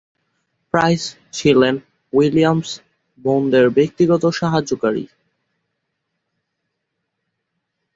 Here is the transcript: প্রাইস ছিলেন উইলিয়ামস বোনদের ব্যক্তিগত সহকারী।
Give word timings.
প্রাইস 0.73 1.03
ছিলেন 1.33 1.75
উইলিয়ামস 2.13 2.69
বোনদের 3.19 3.65
ব্যক্তিগত 3.77 4.23
সহকারী। 4.39 5.05